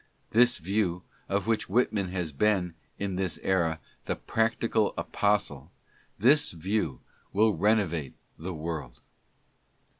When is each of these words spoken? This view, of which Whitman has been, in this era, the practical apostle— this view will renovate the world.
This 0.31 0.57
view, 0.57 1.03
of 1.29 1.45
which 1.45 1.69
Whitman 1.69 2.07
has 2.07 2.31
been, 2.31 2.73
in 2.97 3.17
this 3.17 3.37
era, 3.43 3.79
the 4.05 4.15
practical 4.15 4.95
apostle— 4.97 5.71
this 6.27 6.53
view 6.53 7.01
will 7.33 7.55
renovate 7.55 8.15
the 8.35 8.55
world. 8.55 8.99